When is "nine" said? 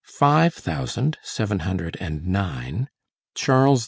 2.25-2.89